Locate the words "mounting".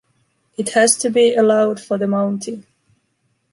2.07-2.65